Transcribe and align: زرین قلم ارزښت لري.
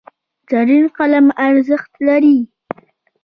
زرین 0.51 0.85
قلم 0.97 1.27
ارزښت 1.47 1.91
لري. 2.07 2.37